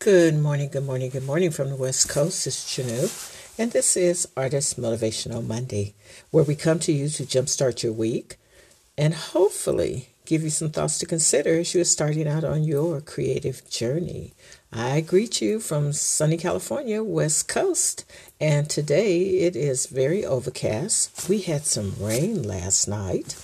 Good 0.00 0.38
morning, 0.38 0.68
good 0.68 0.86
morning, 0.86 1.10
good 1.10 1.26
morning 1.26 1.50
from 1.50 1.70
the 1.70 1.74
West 1.76 2.08
Coast. 2.08 2.46
It's 2.46 2.72
Chinue, 2.72 3.10
and 3.58 3.72
this 3.72 3.96
is 3.96 4.28
Artist 4.36 4.80
Motivational 4.80 5.44
Monday, 5.44 5.94
where 6.30 6.44
we 6.44 6.54
come 6.54 6.78
to 6.78 6.92
you 6.92 7.08
to 7.08 7.24
jumpstart 7.24 7.82
your 7.82 7.92
week 7.92 8.36
and 8.96 9.12
hopefully 9.12 10.10
give 10.24 10.44
you 10.44 10.50
some 10.50 10.70
thoughts 10.70 11.00
to 11.00 11.06
consider 11.06 11.58
as 11.58 11.74
you 11.74 11.80
are 11.80 11.84
starting 11.84 12.28
out 12.28 12.44
on 12.44 12.62
your 12.62 13.00
creative 13.00 13.68
journey. 13.68 14.34
I 14.72 15.00
greet 15.00 15.42
you 15.42 15.58
from 15.58 15.92
sunny 15.92 16.36
California, 16.36 17.02
West 17.02 17.48
Coast, 17.48 18.04
and 18.40 18.70
today 18.70 19.20
it 19.20 19.56
is 19.56 19.86
very 19.86 20.24
overcast. 20.24 21.28
We 21.28 21.40
had 21.40 21.66
some 21.66 21.96
rain 21.98 22.44
last 22.44 22.86
night, 22.86 23.34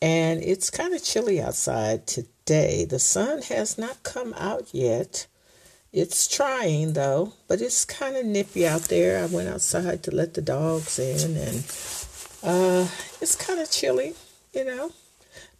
and 0.00 0.40
it's 0.40 0.70
kind 0.70 0.94
of 0.94 1.02
chilly 1.02 1.40
outside 1.40 2.06
today. 2.06 2.84
The 2.84 3.00
sun 3.00 3.42
has 3.42 3.76
not 3.76 4.04
come 4.04 4.32
out 4.34 4.72
yet 4.72 5.26
it's 5.92 6.28
trying 6.28 6.92
though, 6.92 7.32
but 7.48 7.60
it's 7.60 7.84
kind 7.84 8.16
of 8.16 8.24
nippy 8.24 8.66
out 8.66 8.82
there. 8.82 9.22
I 9.22 9.26
went 9.26 9.48
outside 9.48 10.02
to 10.04 10.14
let 10.14 10.34
the 10.34 10.42
dogs 10.42 10.98
in, 10.98 11.36
and 11.36 11.58
uh, 12.42 12.88
it's 13.20 13.36
kind 13.36 13.60
of 13.60 13.70
chilly, 13.70 14.14
you 14.52 14.64
know. 14.64 14.92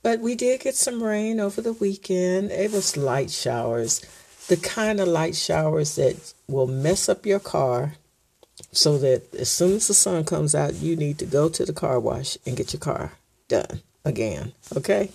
But 0.02 0.20
we 0.20 0.34
did 0.34 0.60
get 0.60 0.76
some 0.76 1.02
rain 1.02 1.40
over 1.40 1.60
the 1.60 1.72
weekend. 1.72 2.52
It 2.52 2.72
was 2.72 2.96
light 2.96 3.30
showers, 3.30 4.00
the 4.48 4.56
kind 4.56 5.00
of 5.00 5.08
light 5.08 5.36
showers 5.36 5.96
that 5.96 6.32
will 6.48 6.66
mess 6.66 7.08
up 7.08 7.26
your 7.26 7.40
car 7.40 7.94
so 8.72 8.98
that 8.98 9.34
as 9.34 9.50
soon 9.50 9.74
as 9.74 9.88
the 9.88 9.94
sun 9.94 10.24
comes 10.24 10.54
out, 10.54 10.74
you 10.74 10.96
need 10.96 11.18
to 11.18 11.26
go 11.26 11.48
to 11.48 11.64
the 11.64 11.72
car 11.72 11.98
wash 11.98 12.38
and 12.46 12.56
get 12.56 12.72
your 12.72 12.80
car 12.80 13.12
done 13.48 13.82
again. 14.04 14.52
Okay? 14.76 15.10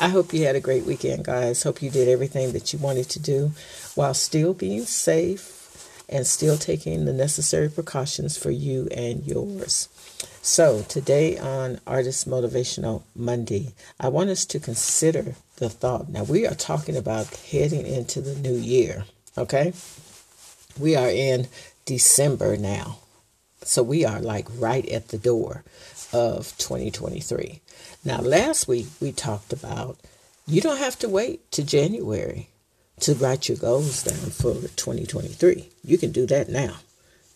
I 0.00 0.08
hope 0.08 0.32
you 0.32 0.46
had 0.46 0.56
a 0.56 0.60
great 0.60 0.84
weekend, 0.84 1.24
guys. 1.24 1.62
Hope 1.62 1.82
you 1.82 1.90
did 1.90 2.08
everything 2.08 2.52
that 2.52 2.72
you 2.72 2.78
wanted 2.78 3.08
to 3.10 3.20
do 3.20 3.52
while 3.94 4.14
still 4.14 4.54
being 4.54 4.84
safe 4.84 5.56
and 6.08 6.26
still 6.26 6.58
taking 6.58 7.04
the 7.04 7.12
necessary 7.12 7.68
precautions 7.68 8.36
for 8.36 8.50
you 8.50 8.88
and 8.90 9.26
yours. 9.26 9.88
So, 10.42 10.82
today 10.82 11.38
on 11.38 11.80
Artist 11.86 12.28
Motivational 12.28 13.02
Monday, 13.14 13.74
I 13.98 14.08
want 14.08 14.30
us 14.30 14.44
to 14.46 14.58
consider 14.58 15.34
the 15.56 15.68
thought. 15.68 16.08
Now, 16.08 16.24
we 16.24 16.46
are 16.46 16.54
talking 16.54 16.96
about 16.96 17.34
heading 17.36 17.86
into 17.86 18.20
the 18.20 18.34
new 18.36 18.56
year, 18.56 19.04
okay? 19.36 19.72
We 20.78 20.96
are 20.96 21.10
in 21.10 21.48
December 21.84 22.56
now. 22.56 22.98
So, 23.62 23.82
we 23.82 24.04
are 24.04 24.20
like 24.20 24.48
right 24.56 24.88
at 24.88 25.08
the 25.08 25.18
door 25.18 25.64
of 26.12 26.56
2023. 26.58 27.60
Now, 28.04 28.20
last 28.20 28.66
week 28.66 28.86
we 29.00 29.12
talked 29.12 29.52
about 29.52 29.98
you 30.46 30.60
don't 30.60 30.78
have 30.78 30.98
to 31.00 31.08
wait 31.08 31.50
to 31.52 31.62
January 31.62 32.48
to 33.00 33.14
write 33.14 33.48
your 33.48 33.58
goals 33.58 34.02
down 34.02 34.30
for 34.30 34.54
2023. 34.54 35.68
You 35.84 35.98
can 35.98 36.12
do 36.12 36.26
that 36.26 36.48
now. 36.48 36.76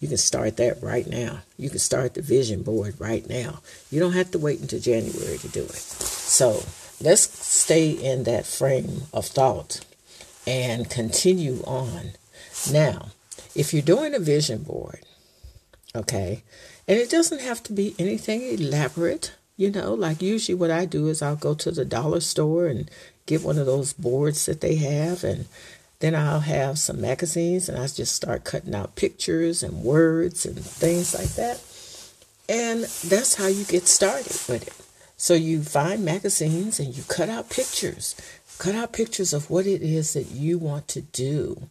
You 0.00 0.08
can 0.08 0.16
start 0.19 0.56
that 0.58 0.83
right 0.83 1.06
now. 1.06 1.41
You 1.56 1.70
can 1.70 1.78
start 1.78 2.14
the 2.14 2.22
vision 2.22 2.62
board 2.62 2.97
right 2.98 3.27
now. 3.28 3.61
You 3.91 4.00
don't 4.00 4.12
have 4.12 4.31
to 4.33 4.38
wait 4.38 4.61
until 4.61 4.81
January 4.81 5.38
to 5.38 5.48
do 5.48 5.62
it. 5.62 5.72
So 5.72 6.62
let's 7.00 7.22
stay 7.22 7.91
in 7.91 8.25
that 8.25 8.47
frame 8.47 9.03
of 9.12 9.27
thought 9.27 9.81
and 10.47 10.91
continue 10.91 11.62
on. 11.64 12.12
Now, 12.70 13.12
if 13.55 13.72
you're 13.72 13.83
doing 13.83 14.14
a 14.14 14.19
vision 14.19 14.62
board, 14.62 15.05
okay, 15.95 16.42
and 16.89 16.98
it 16.98 17.11
doesn't 17.11 17.41
have 17.41 17.62
to 17.64 17.73
be 17.73 17.95
anything 17.98 18.42
elaborate, 18.42 19.33
you 19.56 19.70
know, 19.70 19.95
like 19.95 20.20
usually 20.20 20.55
what 20.55 20.70
I 20.70 20.84
do 20.84 21.09
is 21.09 21.23
I'll 21.23 21.37
go 21.37 21.55
to 21.55 21.70
the 21.70 21.84
dollar 21.84 22.20
store 22.20 22.67
and 22.67 22.91
get 23.27 23.42
one 23.42 23.59
of 23.59 23.67
those 23.67 23.92
boards 23.92 24.47
that 24.47 24.61
they 24.61 24.77
have 24.77 25.25
and 25.25 25.47
then 26.00 26.15
I'll 26.15 26.41
have 26.41 26.78
some 26.78 27.00
magazines 27.00 27.69
and 27.69 27.78
I 27.78 27.87
just 27.87 28.15
start 28.15 28.45
cutting 28.45 28.75
out 28.75 28.97
pictures 28.97 29.62
and 29.62 29.82
words 29.82 30.44
and 30.44 30.59
things 30.59 31.15
like 31.15 31.31
that. 31.34 31.62
And 32.49 32.82
that's 32.82 33.37
how 33.37 33.47
you 33.47 33.65
get 33.65 33.87
started 33.87 34.38
with 34.49 34.66
it. 34.66 34.75
So 35.16 35.34
you 35.34 35.62
find 35.62 36.05
magazines 36.05 36.78
and 36.78 36.94
you 36.94 37.05
cut 37.05 37.28
out 37.28 37.49
pictures. 37.49 38.16
Cut 38.59 38.75
out 38.75 38.93
pictures 38.93 39.32
of 39.32 39.49
what 39.49 39.66
it 39.66 39.81
is 39.81 40.12
that 40.12 40.31
you 40.32 40.59
want 40.59 40.88
to 40.88 41.00
do 41.00 41.71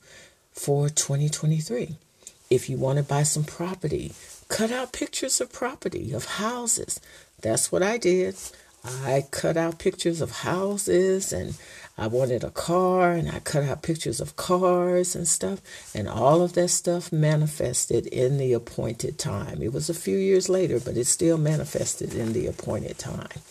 for 0.51 0.89
2023. 0.89 1.97
If 2.53 2.69
you 2.69 2.77
want 2.77 2.97
to 2.97 3.03
buy 3.03 3.23
some 3.23 3.43
property, 3.43 4.13
cut 4.47 4.71
out 4.71 4.93
pictures 4.93 5.41
of 5.41 5.51
property, 5.51 6.13
of 6.13 6.25
houses. 6.25 7.01
That's 7.41 7.71
what 7.71 7.81
I 7.81 7.97
did. 7.97 8.35
I 8.85 9.25
cut 9.31 9.57
out 9.57 9.79
pictures 9.79 10.21
of 10.21 10.31
houses 10.31 11.33
and 11.33 11.55
I 11.97 12.07
wanted 12.07 12.43
a 12.43 12.51
car 12.51 13.13
and 13.13 13.27
I 13.29 13.39
cut 13.39 13.63
out 13.63 13.81
pictures 13.81 14.19
of 14.19 14.35
cars 14.35 15.15
and 15.15 15.27
stuff. 15.27 15.61
And 15.95 16.07
all 16.07 16.43
of 16.43 16.53
that 16.53 16.67
stuff 16.67 17.11
manifested 17.11 18.05
in 18.07 18.37
the 18.37 18.53
appointed 18.53 19.17
time. 19.17 19.63
It 19.63 19.73
was 19.73 19.89
a 19.89 19.95
few 19.95 20.17
years 20.17 20.47
later, 20.47 20.79
but 20.79 20.95
it 20.95 21.05
still 21.07 21.39
manifested 21.39 22.13
in 22.13 22.33
the 22.33 22.45
appointed 22.45 22.99
time. 22.99 23.41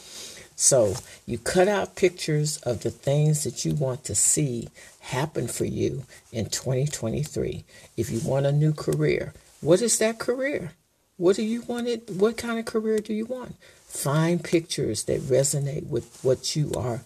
So 0.62 0.94
you 1.26 1.38
cut 1.38 1.66
out 1.66 1.96
pictures 1.96 2.58
of 2.58 2.84
the 2.84 2.92
things 2.92 3.42
that 3.42 3.64
you 3.64 3.74
want 3.74 4.04
to 4.04 4.14
see 4.14 4.68
happen 5.00 5.48
for 5.48 5.64
you 5.64 6.04
in 6.30 6.50
2023. 6.50 7.64
If 7.96 8.10
you 8.10 8.20
want 8.20 8.46
a 8.46 8.52
new 8.52 8.72
career, 8.72 9.34
what 9.60 9.82
is 9.82 9.98
that 9.98 10.20
career? 10.20 10.74
What 11.16 11.34
do 11.34 11.42
you 11.42 11.62
want 11.62 11.88
it? 11.88 12.08
What 12.10 12.36
kind 12.36 12.60
of 12.60 12.64
career 12.64 13.00
do 13.00 13.12
you 13.12 13.26
want? 13.26 13.56
Find 13.88 14.44
pictures 14.44 15.02
that 15.04 15.22
resonate 15.22 15.88
with 15.88 16.20
what 16.22 16.54
you 16.54 16.70
are 16.76 17.00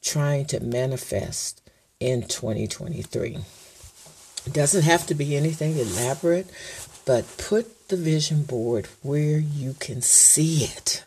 trying 0.00 0.44
to 0.46 0.60
manifest 0.60 1.68
in 1.98 2.22
2023. 2.22 3.38
It 4.46 4.52
doesn't 4.52 4.84
have 4.84 5.08
to 5.08 5.14
be 5.16 5.34
anything 5.34 5.76
elaborate, 5.76 6.48
but 7.04 7.36
put 7.36 7.88
the 7.88 7.96
vision 7.96 8.44
board 8.44 8.86
where 9.02 9.40
you 9.40 9.74
can 9.80 10.02
see 10.02 10.62
it. 10.62 11.02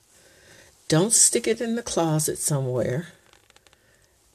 Don't 0.89 1.13
stick 1.13 1.47
it 1.47 1.61
in 1.61 1.75
the 1.75 1.83
closet 1.83 2.37
somewhere. 2.37 3.07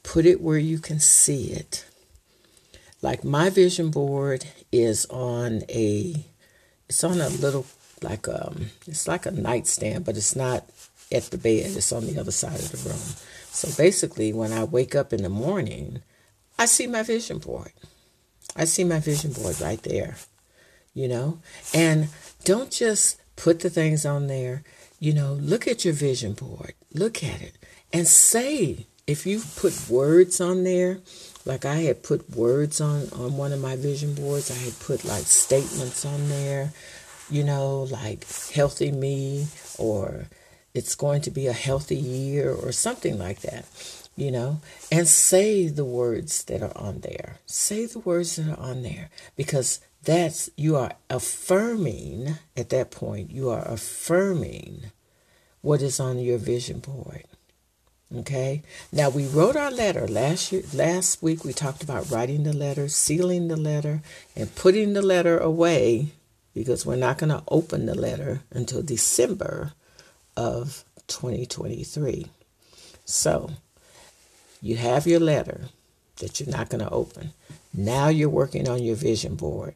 Put 0.01 0.25
it 0.25 0.41
where 0.41 0.57
you 0.57 0.79
can 0.79 0.99
see 0.99 1.51
it. 1.51 1.85
Like 3.03 3.23
my 3.23 3.51
vision 3.51 3.91
board 3.91 4.45
is 4.71 5.05
on 5.11 5.61
a 5.69 6.25
it's 6.89 7.03
on 7.03 7.21
a 7.21 7.29
little 7.29 7.67
like 8.01 8.27
um 8.27 8.71
it's 8.87 9.07
like 9.07 9.27
a 9.27 9.31
nightstand, 9.31 10.05
but 10.05 10.17
it's 10.17 10.35
not 10.35 10.67
at 11.11 11.23
the 11.25 11.37
bed. 11.37 11.75
It's 11.75 11.91
on 11.91 12.07
the 12.07 12.19
other 12.19 12.31
side 12.31 12.59
of 12.59 12.71
the 12.71 12.89
room. 12.89 12.99
So 13.51 13.69
basically, 13.77 14.33
when 14.33 14.51
I 14.51 14.63
wake 14.63 14.95
up 14.95 15.13
in 15.13 15.23
the 15.23 15.29
morning, 15.29 16.01
I 16.57 16.65
see 16.65 16.87
my 16.87 17.03
vision 17.03 17.39
board. 17.39 17.71
I 18.55 18.65
see 18.65 18.83
my 18.83 18.99
vision 18.99 19.33
board 19.33 19.59
right 19.59 19.81
there, 19.83 20.15
you 20.93 21.07
know? 21.07 21.39
And 21.73 22.07
don't 22.45 22.71
just 22.71 23.19
put 23.35 23.59
the 23.59 23.69
things 23.69 24.05
on 24.05 24.27
there. 24.27 24.63
You 25.05 25.13
know, 25.13 25.33
look 25.33 25.67
at 25.67 25.85
your 25.85 25.93
vision 25.93 26.33
board. 26.33 26.73
Look 26.93 27.23
at 27.23 27.41
it 27.41 27.55
and 27.93 28.07
say, 28.07 28.87
if 29.05 29.27
you've 29.27 29.55
put 29.55 29.87
words 29.87 30.41
on 30.41 30.63
there, 30.63 30.99
like 31.45 31.63
I 31.63 31.75
had 31.87 32.01
put 32.01 32.35
words 32.35 32.81
on 32.81 33.09
on 33.13 33.37
one 33.37 33.53
of 33.53 33.61
my 33.61 33.75
vision 33.75 34.15
boards, 34.15 34.49
I 34.49 34.55
had 34.55 34.79
put 34.79 35.05
like 35.05 35.25
statements 35.25 36.05
on 36.05 36.29
there 36.29 36.73
you 37.29 37.43
know, 37.43 37.83
like 37.83 38.25
healthy 38.53 38.91
me 38.91 39.47
or 39.77 40.27
it's 40.73 40.95
going 40.95 41.21
to 41.21 41.31
be 41.31 41.47
a 41.47 41.53
healthy 41.53 41.95
year 41.95 42.51
or 42.51 42.71
something 42.71 43.17
like 43.17 43.41
that, 43.41 43.65
you 44.15 44.31
know, 44.31 44.59
and 44.91 45.07
say 45.07 45.67
the 45.67 45.85
words 45.85 46.43
that 46.45 46.61
are 46.61 46.77
on 46.77 46.99
there. 47.01 47.37
Say 47.45 47.85
the 47.85 47.99
words 47.99 48.35
that 48.35 48.57
are 48.57 48.59
on 48.59 48.83
there 48.83 49.09
because 49.35 49.79
that's 50.03 50.49
you 50.55 50.75
are 50.75 50.93
affirming 51.09 52.35
at 52.55 52.69
that 52.69 52.91
point, 52.91 53.31
you 53.31 53.49
are 53.49 53.65
affirming 53.67 54.91
what 55.65 55.81
is 55.81 55.99
on 55.99 56.19
your 56.19 56.37
vision 56.37 56.77
board. 56.77 57.23
Okay. 58.15 58.61
Now 58.91 59.09
we 59.09 59.25
wrote 59.25 59.55
our 59.55 59.71
letter 59.71 60.07
last 60.07 60.51
year. 60.51 60.61
Last 60.71 61.23
week 61.23 61.43
we 61.43 61.53
talked 61.53 61.81
about 61.81 62.11
writing 62.11 62.43
the 62.43 62.53
letter, 62.53 62.87
sealing 62.87 63.47
the 63.47 63.57
letter, 63.57 64.03
and 64.35 64.53
putting 64.53 64.93
the 64.93 65.01
letter 65.01 65.39
away 65.39 66.09
because 66.53 66.85
we're 66.85 66.95
not 66.95 67.17
going 67.17 67.31
to 67.31 67.41
open 67.47 67.87
the 67.87 67.95
letter 67.95 68.41
until 68.51 68.83
December 68.83 69.73
of 70.37 70.85
2023. 71.07 72.27
So 73.03 73.49
you 74.61 74.77
have 74.77 75.07
your 75.07 75.19
letter 75.19 75.61
that 76.17 76.39
you're 76.39 76.49
not 76.49 76.69
going 76.69 76.83
to 76.83 76.91
open. 76.91 77.31
Now 77.73 78.09
you're 78.09 78.29
working 78.29 78.69
on 78.69 78.83
your 78.83 78.95
vision 78.95 79.33
board. 79.33 79.73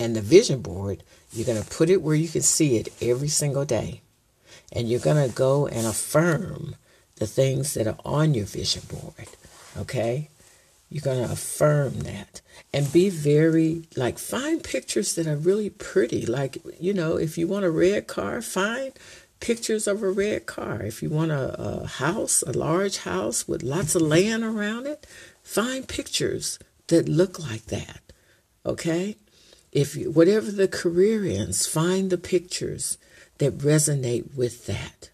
And 0.00 0.16
the 0.16 0.20
vision 0.20 0.62
board, 0.62 1.04
you're 1.32 1.46
going 1.46 1.62
to 1.62 1.70
put 1.70 1.90
it 1.90 2.02
where 2.02 2.16
you 2.16 2.28
can 2.28 2.42
see 2.42 2.76
it 2.76 2.88
every 3.00 3.28
single 3.28 3.64
day. 3.64 4.02
And 4.72 4.88
you're 4.88 5.00
going 5.00 5.28
to 5.28 5.34
go 5.34 5.66
and 5.66 5.86
affirm 5.86 6.76
the 7.16 7.26
things 7.26 7.74
that 7.74 7.86
are 7.86 7.98
on 8.04 8.34
your 8.34 8.46
vision 8.46 8.82
board. 8.88 9.28
Okay? 9.76 10.28
You're 10.90 11.02
going 11.02 11.24
to 11.24 11.32
affirm 11.32 12.00
that 12.00 12.40
and 12.72 12.92
be 12.92 13.10
very, 13.10 13.82
like, 13.96 14.18
find 14.18 14.62
pictures 14.62 15.14
that 15.14 15.26
are 15.26 15.36
really 15.36 15.70
pretty. 15.70 16.26
Like, 16.26 16.58
you 16.80 16.94
know, 16.94 17.16
if 17.16 17.36
you 17.36 17.46
want 17.46 17.64
a 17.64 17.70
red 17.70 18.06
car, 18.06 18.40
find 18.42 18.92
pictures 19.40 19.86
of 19.86 20.02
a 20.02 20.10
red 20.10 20.46
car. 20.46 20.82
If 20.82 21.02
you 21.02 21.10
want 21.10 21.30
a, 21.30 21.60
a 21.60 21.86
house, 21.86 22.42
a 22.42 22.52
large 22.52 22.98
house 22.98 23.46
with 23.46 23.62
lots 23.62 23.94
of 23.94 24.02
land 24.02 24.44
around 24.44 24.86
it, 24.86 25.06
find 25.42 25.86
pictures. 25.86 26.58
that 26.88 27.08
look 27.08 27.38
like 27.38 27.66
that. 27.66 28.00
Okay? 28.66 29.16
If 29.72 29.94
you, 29.96 30.10
whatever 30.10 30.50
the 30.50 30.68
career 30.68 31.24
is, 31.24 31.66
find 31.66 32.10
the 32.10 32.18
pictures 32.18 32.98
that 33.38 33.58
resonate 33.58 34.34
with 34.36 34.66
that. 34.66 35.10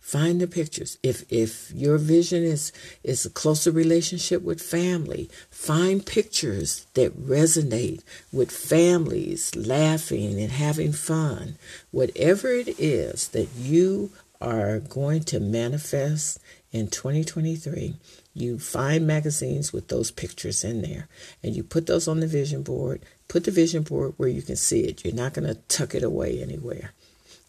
Find 0.00 0.38
the 0.40 0.46
pictures. 0.46 0.98
If 1.02 1.24
if 1.32 1.72
your 1.72 1.96
vision 1.96 2.44
is 2.44 2.72
is 3.02 3.24
a 3.24 3.30
closer 3.30 3.70
relationship 3.70 4.42
with 4.42 4.60
family, 4.60 5.30
find 5.50 6.04
pictures 6.04 6.86
that 6.92 7.18
resonate 7.18 8.02
with 8.30 8.52
families 8.52 9.56
laughing 9.56 10.38
and 10.38 10.52
having 10.52 10.92
fun. 10.92 11.56
Whatever 11.90 12.48
it 12.48 12.78
is 12.78 13.28
that 13.28 13.48
you 13.56 14.10
are 14.42 14.78
going 14.78 15.22
to 15.22 15.40
manifest 15.40 16.38
in 16.70 16.88
2023, 16.88 17.94
you 18.34 18.58
find 18.58 19.06
magazines 19.06 19.72
with 19.72 19.88
those 19.88 20.10
pictures 20.10 20.64
in 20.64 20.82
there 20.82 21.08
and 21.42 21.56
you 21.56 21.62
put 21.62 21.86
those 21.86 22.06
on 22.06 22.20
the 22.20 22.26
vision 22.26 22.62
board. 22.62 23.00
Put 23.26 23.44
the 23.44 23.50
vision 23.50 23.84
board 23.84 24.14
where 24.18 24.28
you 24.28 24.42
can 24.42 24.56
see 24.56 24.80
it. 24.80 25.02
You're 25.02 25.14
not 25.14 25.32
going 25.32 25.48
to 25.48 25.54
tuck 25.68 25.94
it 25.94 26.02
away 26.02 26.42
anywhere. 26.42 26.92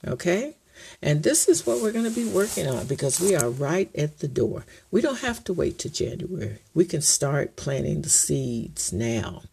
Okay? 0.05 0.55
And 1.01 1.23
this 1.23 1.47
is 1.47 1.65
what 1.65 1.81
we're 1.81 1.91
going 1.91 2.05
to 2.05 2.11
be 2.11 2.27
working 2.27 2.67
on 2.67 2.85
because 2.87 3.19
we 3.19 3.35
are 3.35 3.49
right 3.49 3.89
at 3.95 4.19
the 4.19 4.27
door. 4.27 4.65
We 4.91 5.01
don't 5.01 5.19
have 5.19 5.43
to 5.45 5.53
wait 5.53 5.79
to 5.79 5.89
January. 5.89 6.59
We 6.73 6.85
can 6.85 7.01
start 7.01 7.55
planting 7.55 8.01
the 8.01 8.09
seeds 8.09 8.91
now. 8.91 9.43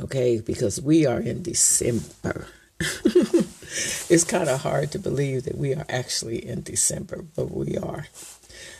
Okay? 0.00 0.40
Because 0.40 0.80
we 0.80 1.06
are 1.06 1.20
in 1.20 1.42
December. 1.42 2.46
it's 2.80 4.24
kind 4.24 4.48
of 4.48 4.62
hard 4.62 4.92
to 4.92 4.98
believe 4.98 5.44
that 5.44 5.58
we 5.58 5.74
are 5.74 5.86
actually 5.88 6.44
in 6.46 6.62
December, 6.62 7.24
but 7.36 7.50
we 7.50 7.76
are. 7.76 8.06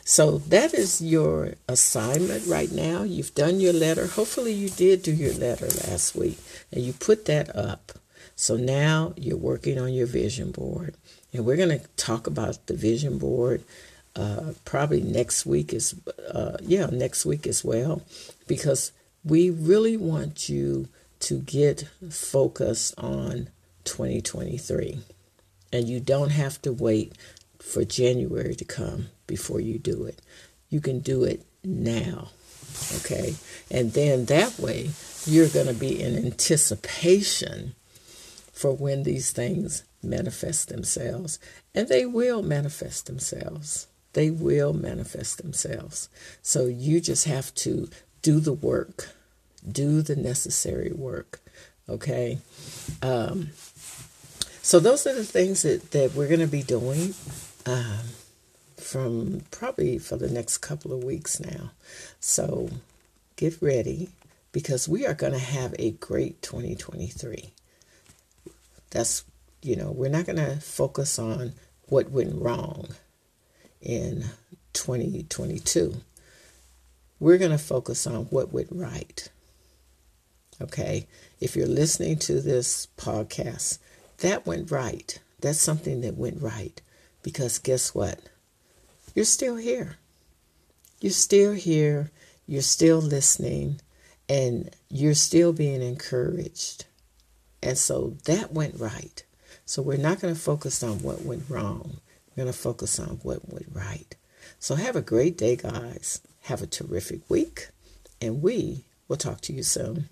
So 0.04 0.38
that 0.38 0.74
is 0.74 1.00
your 1.00 1.54
assignment 1.68 2.46
right 2.46 2.70
now. 2.70 3.02
You've 3.02 3.34
done 3.34 3.60
your 3.60 3.72
letter. 3.72 4.06
Hopefully, 4.06 4.52
you 4.52 4.68
did 4.68 5.02
do 5.02 5.12
your 5.12 5.34
letter 5.34 5.66
last 5.66 6.14
week 6.14 6.38
and 6.72 6.82
you 6.82 6.92
put 6.92 7.26
that 7.26 7.54
up. 7.54 7.92
So 8.36 8.56
now 8.56 9.14
you're 9.16 9.36
working 9.36 9.78
on 9.78 9.92
your 9.92 10.06
vision 10.06 10.50
board. 10.50 10.96
And 11.32 11.44
we're 11.44 11.56
going 11.56 11.78
to 11.78 11.86
talk 11.96 12.26
about 12.26 12.66
the 12.66 12.74
vision 12.74 13.18
board 13.18 13.64
uh, 14.14 14.52
probably 14.64 15.00
next 15.00 15.46
week 15.46 15.72
is 15.72 15.94
uh, 16.30 16.58
yeah 16.60 16.86
next 16.86 17.24
week 17.24 17.46
as 17.46 17.64
well 17.64 18.02
because 18.46 18.92
we 19.24 19.48
really 19.48 19.96
want 19.96 20.48
you 20.50 20.88
to 21.20 21.38
get 21.38 21.88
focused 22.10 22.94
on 22.98 23.48
2023 23.84 24.98
and 25.72 25.88
you 25.88 26.00
don't 26.00 26.30
have 26.30 26.60
to 26.60 26.72
wait 26.72 27.16
for 27.58 27.84
January 27.84 28.54
to 28.54 28.64
come 28.64 29.08
before 29.26 29.60
you 29.60 29.78
do 29.78 30.04
it. 30.04 30.20
You 30.68 30.80
can 30.80 30.98
do 30.98 31.24
it 31.24 31.42
now. 31.64 32.28
Okay? 32.96 33.34
And 33.70 33.92
then 33.92 34.26
that 34.26 34.58
way, 34.58 34.90
you're 35.24 35.48
going 35.48 35.68
to 35.68 35.74
be 35.74 36.02
in 36.02 36.16
anticipation 36.16 37.74
for 38.62 38.70
when 38.70 39.02
these 39.02 39.32
things 39.32 39.82
manifest 40.04 40.68
themselves. 40.68 41.40
And 41.74 41.88
they 41.88 42.06
will 42.06 42.44
manifest 42.44 43.06
themselves. 43.06 43.88
They 44.12 44.30
will 44.30 44.72
manifest 44.72 45.42
themselves. 45.42 46.08
So 46.42 46.66
you 46.66 47.00
just 47.00 47.24
have 47.24 47.52
to 47.56 47.90
do 48.22 48.38
the 48.38 48.52
work, 48.52 49.08
do 49.68 50.00
the 50.00 50.14
necessary 50.14 50.92
work. 50.92 51.40
Okay? 51.88 52.38
Um, 53.02 53.48
so 54.62 54.78
those 54.78 55.08
are 55.08 55.14
the 55.14 55.24
things 55.24 55.62
that, 55.62 55.90
that 55.90 56.14
we're 56.14 56.28
going 56.28 56.38
to 56.38 56.46
be 56.46 56.62
doing 56.62 57.14
um, 57.66 58.04
from 58.76 59.42
probably 59.50 59.98
for 59.98 60.16
the 60.16 60.30
next 60.30 60.58
couple 60.58 60.92
of 60.92 61.02
weeks 61.02 61.40
now. 61.40 61.72
So 62.20 62.68
get 63.34 63.60
ready 63.60 64.10
because 64.52 64.88
we 64.88 65.04
are 65.04 65.14
going 65.14 65.32
to 65.32 65.40
have 65.40 65.74
a 65.80 65.90
great 65.90 66.42
2023. 66.42 67.54
That's, 68.92 69.24
you 69.62 69.74
know, 69.74 69.90
we're 69.90 70.10
not 70.10 70.26
going 70.26 70.36
to 70.36 70.60
focus 70.60 71.18
on 71.18 71.54
what 71.88 72.10
went 72.10 72.40
wrong 72.40 72.88
in 73.80 74.26
2022. 74.74 75.96
We're 77.18 77.38
going 77.38 77.52
to 77.52 77.58
focus 77.58 78.06
on 78.06 78.24
what 78.26 78.52
went 78.52 78.68
right. 78.70 79.28
Okay. 80.60 81.06
If 81.40 81.56
you're 81.56 81.66
listening 81.66 82.18
to 82.20 82.40
this 82.40 82.86
podcast, 82.98 83.78
that 84.18 84.46
went 84.46 84.70
right. 84.70 85.18
That's 85.40 85.58
something 85.58 86.02
that 86.02 86.16
went 86.16 86.42
right. 86.42 86.80
Because 87.22 87.58
guess 87.58 87.94
what? 87.94 88.20
You're 89.14 89.24
still 89.24 89.56
here. 89.56 89.96
You're 91.00 91.12
still 91.12 91.52
here. 91.52 92.10
You're 92.46 92.62
still 92.62 92.98
listening. 92.98 93.80
And 94.28 94.70
you're 94.90 95.14
still 95.14 95.54
being 95.54 95.80
encouraged. 95.80 96.84
And 97.62 97.78
so 97.78 98.16
that 98.24 98.52
went 98.52 98.78
right. 98.78 99.24
So 99.64 99.82
we're 99.82 99.96
not 99.96 100.20
going 100.20 100.34
to 100.34 100.40
focus 100.40 100.82
on 100.82 101.02
what 101.02 101.22
went 101.22 101.48
wrong. 101.48 101.98
We're 102.30 102.44
going 102.44 102.52
to 102.52 102.58
focus 102.58 102.98
on 102.98 103.20
what 103.22 103.48
went 103.48 103.66
right. 103.72 104.16
So 104.58 104.74
have 104.74 104.96
a 104.96 105.02
great 105.02 105.38
day, 105.38 105.56
guys. 105.56 106.20
Have 106.42 106.62
a 106.62 106.66
terrific 106.66 107.28
week. 107.30 107.68
And 108.20 108.42
we 108.42 108.84
will 109.08 109.16
talk 109.16 109.40
to 109.42 109.52
you 109.52 109.62
soon. 109.62 110.08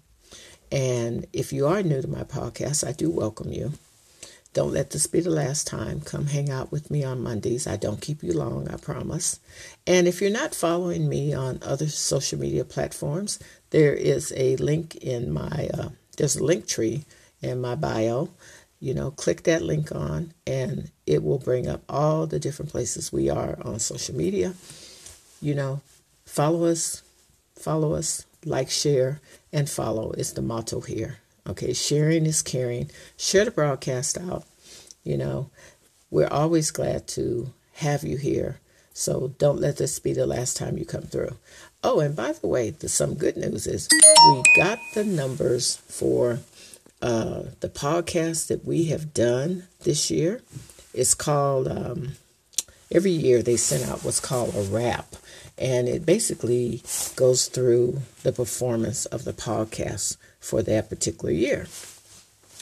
And 0.70 1.26
if 1.32 1.52
you 1.52 1.66
are 1.66 1.82
new 1.82 2.00
to 2.00 2.08
my 2.08 2.22
podcast, 2.22 2.86
I 2.86 2.92
do 2.92 3.10
welcome 3.10 3.52
you. 3.52 3.72
Don't 4.52 4.72
let 4.72 4.90
this 4.90 5.06
be 5.06 5.20
the 5.20 5.30
last 5.30 5.66
time. 5.66 6.00
Come 6.00 6.26
hang 6.26 6.50
out 6.50 6.72
with 6.72 6.90
me 6.90 7.04
on 7.04 7.22
Mondays. 7.22 7.66
I 7.68 7.76
don't 7.76 8.00
keep 8.00 8.22
you 8.22 8.32
long, 8.32 8.68
I 8.68 8.76
promise. 8.76 9.38
And 9.86 10.08
if 10.08 10.20
you're 10.20 10.30
not 10.30 10.54
following 10.54 11.08
me 11.08 11.32
on 11.32 11.60
other 11.62 11.88
social 11.88 12.38
media 12.38 12.64
platforms, 12.64 13.38
there 13.70 13.94
is 13.94 14.32
a 14.36 14.56
link 14.56 14.96
in 14.96 15.32
my 15.32 15.70
uh, 15.72 15.90
there's 16.16 16.36
a 16.36 16.40
Linktree 16.40 17.04
in 17.42 17.60
my 17.60 17.74
bio. 17.74 18.30
You 18.80 18.94
know, 18.94 19.10
click 19.10 19.42
that 19.42 19.62
link 19.62 19.92
on, 19.94 20.32
and 20.46 20.90
it 21.06 21.22
will 21.22 21.38
bring 21.38 21.68
up 21.68 21.82
all 21.88 22.26
the 22.26 22.38
different 22.38 22.70
places 22.70 23.12
we 23.12 23.28
are 23.28 23.58
on 23.62 23.78
social 23.78 24.16
media. 24.16 24.54
You 25.42 25.54
know, 25.54 25.82
follow 26.24 26.64
us, 26.64 27.02
follow 27.56 27.94
us, 27.94 28.24
like, 28.44 28.70
share, 28.70 29.20
and 29.52 29.68
follow 29.68 30.12
is 30.12 30.32
the 30.32 30.42
motto 30.42 30.80
here. 30.80 31.18
Okay, 31.46 31.72
sharing 31.72 32.24
is 32.24 32.42
caring. 32.42 32.90
Share 33.16 33.44
the 33.44 33.50
broadcast 33.50 34.16
out. 34.16 34.44
You 35.04 35.18
know, 35.18 35.50
we're 36.10 36.28
always 36.28 36.70
glad 36.70 37.06
to 37.08 37.52
have 37.74 38.02
you 38.02 38.16
here. 38.16 38.60
So 38.92 39.34
don't 39.38 39.60
let 39.60 39.78
this 39.78 39.98
be 39.98 40.12
the 40.12 40.26
last 40.26 40.56
time 40.56 40.76
you 40.76 40.84
come 40.84 41.02
through. 41.02 41.36
Oh, 41.82 42.00
and 42.00 42.14
by 42.14 42.32
the 42.32 42.46
way, 42.46 42.70
the, 42.70 42.88
some 42.88 43.14
good 43.14 43.36
news 43.36 43.66
is 43.66 43.88
we 43.92 44.42
got 44.56 44.78
the 44.94 45.04
numbers 45.04 45.76
for 45.76 46.40
uh, 47.02 47.44
the 47.60 47.68
podcast 47.68 48.48
that 48.48 48.64
we 48.64 48.84
have 48.86 49.14
done 49.14 49.64
this 49.84 50.10
year. 50.10 50.42
It's 50.92 51.14
called, 51.14 51.68
um, 51.68 52.12
every 52.90 53.10
year 53.12 53.42
they 53.42 53.56
send 53.56 53.90
out 53.90 54.04
what's 54.04 54.20
called 54.20 54.54
a 54.54 54.62
wrap. 54.62 55.16
And 55.56 55.88
it 55.88 56.06
basically 56.06 56.82
goes 57.16 57.46
through 57.46 58.00
the 58.22 58.32
performance 58.32 59.06
of 59.06 59.24
the 59.24 59.32
podcast 59.32 60.16
for 60.40 60.62
that 60.62 60.88
particular 60.88 61.32
year. 61.32 61.66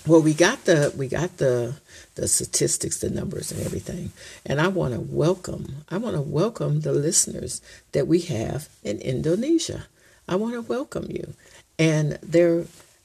Well, 0.06 0.22
we 0.22 0.32
got 0.32 0.64
the 0.64 0.92
we 0.96 1.06
got 1.08 1.36
the 1.36 1.74
the 2.14 2.28
statistics, 2.28 3.00
the 3.00 3.10
numbers, 3.10 3.52
and 3.52 3.60
everything. 3.60 4.12
And 4.46 4.60
I 4.60 4.68
want 4.68 4.94
to 4.94 5.00
welcome 5.00 5.84
I 5.90 5.98
want 5.98 6.16
to 6.16 6.22
welcome 6.22 6.80
the 6.80 6.92
listeners 6.92 7.60
that 7.92 8.06
we 8.06 8.20
have 8.22 8.68
in 8.82 8.98
Indonesia. 9.00 9.86
I 10.26 10.36
want 10.36 10.54
to 10.54 10.62
welcome 10.62 11.06
you, 11.10 11.34
and 11.78 12.18
there, 12.22 12.64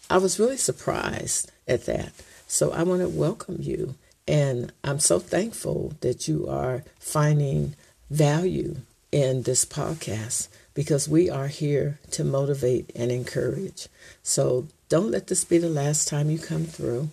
I 0.09 0.17
was 0.17 0.39
really 0.39 0.57
surprised 0.57 1.51
at 1.67 1.85
that. 1.85 2.11
So 2.47 2.71
I 2.71 2.83
want 2.83 3.01
to 3.01 3.09
welcome 3.09 3.57
you, 3.59 3.95
and 4.27 4.71
I'm 4.83 4.99
so 4.99 5.19
thankful 5.19 5.93
that 6.01 6.27
you 6.27 6.47
are 6.47 6.83
finding 6.99 7.75
value 8.09 8.75
in 9.11 9.43
this 9.43 9.65
podcast 9.65 10.49
because 10.73 11.07
we 11.07 11.29
are 11.29 11.47
here 11.47 11.99
to 12.11 12.23
motivate 12.23 12.91
and 12.95 13.11
encourage. 13.11 13.87
So 14.21 14.67
don't 14.89 15.11
let 15.11 15.27
this 15.27 15.43
be 15.43 15.57
the 15.57 15.69
last 15.69 16.07
time 16.07 16.29
you 16.29 16.39
come 16.39 16.65
through. 16.65 17.09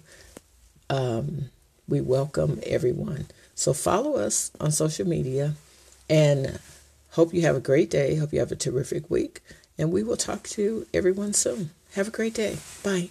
Um, 0.89 1.51
we 1.89 2.01
welcome 2.01 2.61
everyone. 2.67 3.27
So 3.55 3.73
follow 3.73 4.17
us 4.17 4.51
on 4.59 4.73
social 4.73 5.07
media 5.07 5.55
and 6.09 6.59
hope 7.11 7.35
you 7.35 7.43
have 7.43 7.57
a 7.57 7.61
great 7.61 7.91
day. 7.91 8.17
Hope 8.17 8.33
you 8.33 8.41
have 8.41 8.53
a 8.53 8.57
terrific 8.57 9.11
week. 9.11 9.41
And 9.79 9.93
we 9.93 10.03
will 10.03 10.17
talk 10.17 10.45
to 10.49 10.87
everyone 10.93 11.33
soon. 11.33 11.71
Have 11.95 12.07
a 12.07 12.11
great 12.13 12.35
day. 12.35 12.57
Bye. 12.85 13.11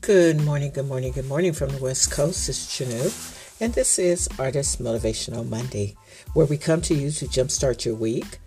Good 0.00 0.44
morning, 0.44 0.72
good 0.72 0.86
morning, 0.86 1.12
good 1.12 1.28
morning 1.28 1.52
from 1.54 1.70
the 1.70 1.78
West 1.78 2.10
Coast. 2.10 2.48
It's 2.48 2.66
Chinue, 2.66 3.60
and 3.60 3.72
this 3.72 3.98
is 3.98 4.28
Artist 4.38 4.82
Motivational 4.82 5.48
Monday, 5.48 5.96
where 6.34 6.44
we 6.44 6.58
come 6.58 6.82
to 6.82 6.94
you 6.94 7.10
to 7.12 7.26
jumpstart 7.26 7.86
your 7.86 7.94
week 7.94 8.38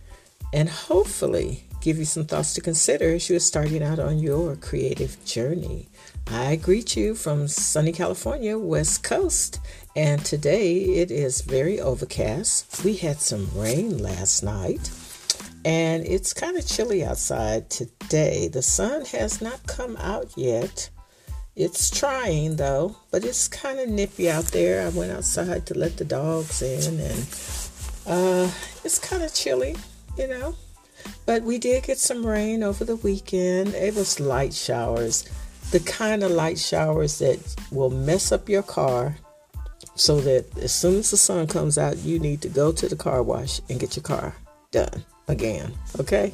and 0.53 0.69
hopefully 0.69 1.63
give 1.87 1.99
you 1.99 2.03
some 2.03 2.25
thoughts 2.25 2.53
to 2.53 2.59
consider 2.59 3.13
as 3.13 3.29
you're 3.29 3.39
starting 3.39 3.81
out 3.81 3.97
on 3.97 4.19
your 4.19 4.57
creative 4.57 5.23
journey. 5.23 5.87
I 6.29 6.57
greet 6.57 6.97
you 6.97 7.15
from 7.15 7.47
sunny 7.47 7.93
California, 7.93 8.59
West 8.59 9.03
Coast, 9.03 9.61
and 9.95 10.19
today 10.25 10.79
it 10.79 11.11
is 11.11 11.39
very 11.39 11.79
overcast. 11.79 12.83
We 12.83 12.97
had 12.97 13.21
some 13.21 13.49
rain 13.55 13.99
last 13.99 14.43
night, 14.43 14.91
and 15.63 16.05
it's 16.05 16.33
kind 16.33 16.57
of 16.57 16.67
chilly 16.67 17.05
outside 17.05 17.69
today. 17.69 18.49
The 18.49 18.61
sun 18.61 19.05
has 19.05 19.41
not 19.41 19.65
come 19.65 19.95
out 19.95 20.33
yet. 20.35 20.89
It's 21.55 21.89
trying 21.89 22.57
though, 22.57 22.97
but 23.11 23.23
it's 23.23 23.47
kind 23.47 23.79
of 23.79 23.87
nippy 23.87 24.29
out 24.29 24.51
there. 24.51 24.85
I 24.85 24.89
went 24.89 25.13
outside 25.13 25.65
to 25.67 25.73
let 25.73 25.95
the 25.95 26.03
dogs 26.03 26.61
in, 26.61 26.99
and 26.99 27.21
uh, 28.05 28.51
it's 28.83 28.99
kind 28.99 29.23
of 29.23 29.33
chilly, 29.33 29.77
you 30.17 30.27
know. 30.27 30.53
But 31.25 31.43
we 31.43 31.57
did 31.57 31.83
get 31.83 31.97
some 31.97 32.25
rain 32.25 32.63
over 32.63 32.85
the 32.85 32.95
weekend. 32.95 33.73
It 33.73 33.95
was 33.95 34.19
light 34.19 34.53
showers, 34.53 35.27
the 35.71 35.79
kind 35.81 36.23
of 36.23 36.31
light 36.31 36.57
showers 36.57 37.19
that 37.19 37.39
will 37.71 37.89
mess 37.89 38.31
up 38.31 38.47
your 38.47 38.63
car 38.63 39.17
so 39.95 40.21
that 40.21 40.45
as 40.59 40.71
soon 40.71 40.99
as 40.99 41.11
the 41.11 41.17
sun 41.17 41.47
comes 41.47 41.77
out, 41.77 41.97
you 41.97 42.19
need 42.19 42.41
to 42.41 42.49
go 42.49 42.71
to 42.71 42.87
the 42.87 42.95
car 42.95 43.21
wash 43.23 43.59
and 43.69 43.79
get 43.79 43.95
your 43.95 44.03
car 44.03 44.35
done 44.71 45.03
again. 45.27 45.73
Okay? 45.99 46.33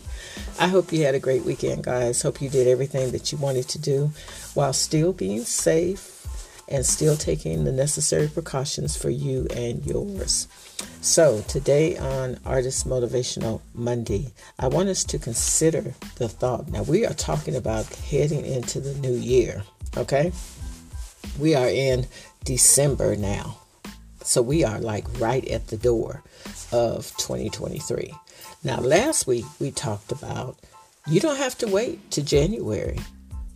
I 0.60 0.68
hope 0.68 0.92
you 0.92 1.04
had 1.06 1.16
a 1.16 1.20
great 1.20 1.44
weekend, 1.44 1.84
guys. 1.84 2.22
Hope 2.22 2.42
you 2.42 2.50
did 2.50 2.68
everything 2.68 3.12
that 3.12 3.32
you 3.32 3.38
wanted 3.38 3.68
to 3.70 3.80
do 3.80 4.12
while 4.54 4.74
still 4.74 5.14
being 5.14 5.44
safe 5.44 6.13
and 6.74 6.84
still 6.84 7.16
taking 7.16 7.64
the 7.64 7.72
necessary 7.72 8.28
precautions 8.28 8.98
for 8.98 9.12
you 9.12 9.48
and 9.56 9.86
yours. 9.86 10.48
So, 11.02 11.42
today 11.48 11.98
on 11.98 12.40
Artist 12.46 12.88
Motivational 12.88 13.62
Monday, 13.76 14.34
I 14.58 14.68
want 14.70 14.90
us 14.90 15.04
to 15.06 15.20
consider 15.20 15.94
the 16.16 16.28
thought. 16.28 16.70
Now, 16.70 16.82
we 16.82 17.06
are 17.06 17.14
talking 17.14 17.56
about 17.56 17.86
heading 17.96 18.44
into 18.44 18.80
the 18.80 18.96
new 18.96 19.14
year, 19.14 19.64
okay? 19.96 20.32
We 21.40 21.54
are 21.54 21.70
in 21.70 22.08
December 22.44 23.16
now. 23.16 23.60
So, 24.24 24.42
we 24.42 24.64
are 24.64 24.80
like 24.80 25.06
right 25.20 25.48
at 25.50 25.68
the 25.68 25.78
door 25.78 26.24
of 26.72 27.16
2023. 27.18 28.12
Now, 28.64 28.80
last 28.80 29.28
week 29.28 29.46
we 29.60 29.70
talked 29.70 30.12
about 30.12 30.58
you 31.06 31.20
don't 31.20 31.38
have 31.38 31.58
to 31.60 31.68
wait 31.68 32.10
to 32.12 32.24
January 32.24 32.98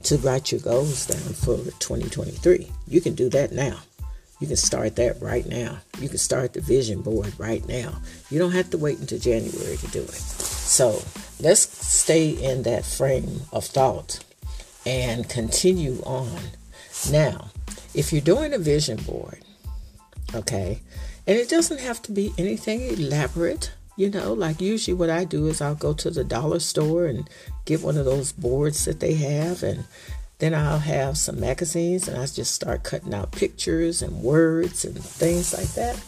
to 0.04 0.18
write 0.18 0.52
your 0.52 0.62
goals 0.62 1.06
down 1.06 1.34
for 1.34 1.58
2023. 1.80 2.70
You 2.88 3.02
can 3.02 3.16
do 3.16 3.30
that 3.30 3.52
now. 3.52 3.80
You 4.40 4.48
can 4.48 4.56
start 4.56 4.96
that 4.98 5.20
right 5.22 5.46
now. 5.48 5.80
You 6.00 6.10
can 6.10 6.20
start 6.20 6.54
the 6.54 6.62
vision 6.62 7.02
board 7.02 7.34
right 7.40 7.68
now. 7.68 8.00
You 8.30 8.38
don't 8.38 8.52
have 8.52 8.70
to 8.70 8.78
wait 8.78 9.00
until 9.00 9.20
January 9.20 9.78
to 9.78 9.88
do 9.88 10.02
it. 10.02 10.12
So 10.12 11.02
let's 11.40 11.62
stay 11.62 12.30
in 12.30 12.64
that 12.64 12.86
frame 12.86 13.42
of 13.52 13.66
thought 13.66 14.24
and 14.86 15.28
continue 15.28 16.02
on. 16.04 16.40
Now, 17.12 17.50
if 17.94 18.14
you're 18.14 18.22
doing 18.22 18.54
a 18.54 18.60
vision 18.60 18.98
board, 18.98 19.40
okay, 20.36 20.82
and 21.26 21.38
it 21.38 21.50
doesn't 21.50 21.80
have 21.80 22.02
to 22.04 22.12
be 22.12 22.32
anything 22.38 22.82
elaborate, 22.82 23.72
you 23.98 24.12
know, 24.12 24.34
like 24.34 24.62
usually 24.62 24.94
what 24.94 25.10
I 25.10 25.26
do 25.26 25.48
is 25.48 25.60
I'll 25.60 25.76
go 25.76 25.94
to 25.94 26.12
the 26.12 26.24
dollar 26.24 26.60
store 26.60 27.08
and 27.08 27.28
get 27.66 27.82
one 27.82 27.98
of 27.98 28.06
those 28.06 28.32
boards 28.32 28.86
that 28.86 29.00
they 29.00 29.16
have 29.16 29.64
and 29.64 29.86
then 30.38 30.54
I'll 30.54 30.80
have 30.80 31.18
some 31.18 31.40
magazines 31.40 32.08
and 32.08 32.16
I 32.16 32.28
just 32.28 32.54
start 32.54 32.84
cutting 32.84 33.14
out 33.14 33.32
pictures 33.32 34.04
and 34.04 34.22
words 34.22 34.86
and 34.86 34.96
things 34.96 35.52
like 35.52 35.74
that. 35.74 36.00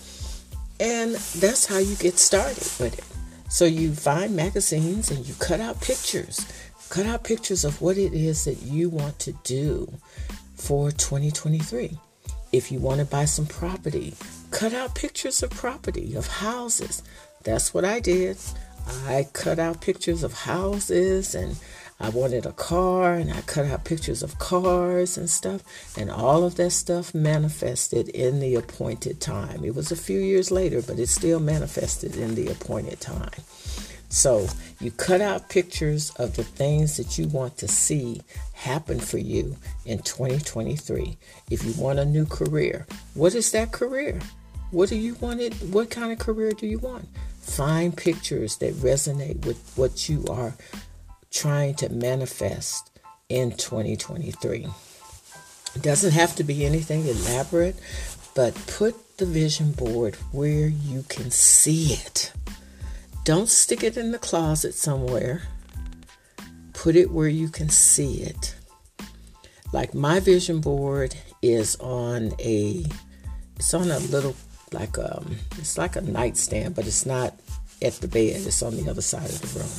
And 0.79 1.15
that's 1.15 1.65
how 1.65 1.79
you 1.79 1.95
get 1.95 2.19
started 2.19 2.57
with 2.79 2.97
it. 2.99 3.51
So 3.51 3.65
you 3.65 3.93
find 3.93 4.35
magazines 4.35 5.09
and 5.09 5.27
you 5.27 5.33
cut 5.39 5.59
out 5.59 5.81
pictures. 5.81 6.45
Cut 6.89 7.07
out 7.07 7.23
pictures 7.23 7.65
of 7.65 7.81
what 7.81 7.97
it 7.97 8.13
is 8.13 8.45
that 8.45 8.61
you 8.61 8.89
want 8.89 9.17
to 9.19 9.33
do 9.43 9.91
for 10.55 10.91
2023. 10.91 11.97
If 12.51 12.71
you 12.71 12.79
want 12.79 12.99
to 12.99 13.05
buy 13.05 13.25
some 13.25 13.47
property, 13.47 14.13
cut 14.51 14.73
out 14.73 14.95
pictures 14.95 15.43
of 15.43 15.51
property, 15.51 16.15
of 16.15 16.27
houses, 16.27 17.03
that's 17.43 17.73
what 17.73 17.85
I 17.85 17.99
did. 17.99 18.37
I 19.05 19.27
cut 19.33 19.59
out 19.59 19.81
pictures 19.81 20.23
of 20.23 20.33
houses 20.33 21.35
and 21.35 21.57
I 21.99 22.09
wanted 22.09 22.45
a 22.45 22.53
car 22.53 23.15
and 23.15 23.31
I 23.31 23.41
cut 23.41 23.65
out 23.65 23.83
pictures 23.83 24.23
of 24.23 24.39
cars 24.39 25.17
and 25.17 25.29
stuff. 25.29 25.63
And 25.97 26.09
all 26.09 26.43
of 26.43 26.55
that 26.55 26.71
stuff 26.71 27.13
manifested 27.13 28.09
in 28.09 28.39
the 28.39 28.55
appointed 28.55 29.19
time. 29.19 29.63
It 29.63 29.75
was 29.75 29.91
a 29.91 29.97
few 29.97 30.19
years 30.19 30.49
later, 30.49 30.81
but 30.81 30.97
it 30.97 31.09
still 31.09 31.39
manifested 31.39 32.15
in 32.15 32.35
the 32.35 32.47
appointed 32.47 32.99
time. 32.99 33.41
So 34.09 34.47
you 34.79 34.91
cut 34.91 35.21
out 35.21 35.49
pictures 35.49 36.09
of 36.11 36.35
the 36.35 36.43
things 36.43 36.97
that 36.97 37.19
you 37.19 37.27
want 37.27 37.57
to 37.57 37.67
see 37.67 38.21
happen 38.53 38.99
for 38.99 39.19
you 39.19 39.55
in 39.85 39.99
2023. 39.99 41.17
If 41.51 41.63
you 41.63 41.73
want 41.73 41.99
a 41.99 42.05
new 42.05 42.25
career, 42.25 42.87
what 43.13 43.35
is 43.35 43.51
that 43.51 43.71
career? 43.71 44.19
What 44.71 44.89
do 44.89 44.95
you 44.95 45.15
want 45.15 45.41
it? 45.41 45.53
What 45.55 45.89
kind 45.89 46.11
of 46.11 46.19
career 46.19 46.51
do 46.51 46.67
you 46.67 46.77
want? 46.77 47.07
Find 47.41 47.95
pictures 47.95 48.57
that 48.57 48.75
resonate 48.75 49.45
with 49.45 49.73
what 49.75 50.07
you 50.07 50.25
are 50.29 50.55
trying 51.31 51.75
to 51.75 51.89
manifest 51.89 52.91
in 53.29 53.51
2023. 53.51 54.67
It 55.75 55.81
doesn't 55.81 56.11
have 56.11 56.35
to 56.35 56.43
be 56.43 56.65
anything 56.65 57.07
elaborate, 57.07 57.75
but 58.35 58.53
put 58.67 59.17
the 59.17 59.25
vision 59.25 59.71
board 59.71 60.15
where 60.31 60.67
you 60.67 61.03
can 61.09 61.31
see 61.31 61.93
it. 61.93 62.31
Don't 63.23 63.49
stick 63.49 63.83
it 63.83 63.97
in 63.97 64.11
the 64.11 64.19
closet 64.19 64.73
somewhere. 64.73 65.43
Put 66.73 66.95
it 66.95 67.11
where 67.11 67.27
you 67.27 67.49
can 67.49 67.69
see 67.69 68.21
it. 68.21 68.55
Like 69.73 69.93
my 69.93 70.19
vision 70.19 70.61
board 70.61 71.15
is 71.41 71.75
on 71.77 72.33
a 72.39 72.85
it's 73.55 73.73
on 73.73 73.91
a 73.91 73.99
little 73.99 74.35
like 74.73 74.97
um 74.97 75.35
it's 75.57 75.77
like 75.77 75.95
a 75.95 76.01
nightstand, 76.01 76.75
but 76.75 76.87
it's 76.87 77.05
not 77.05 77.33
at 77.81 77.93
the 77.93 78.07
bed. 78.07 78.41
It's 78.45 78.61
on 78.61 78.75
the 78.75 78.89
other 78.89 79.01
side 79.01 79.29
of 79.29 79.41
the 79.41 79.59
room. 79.59 79.69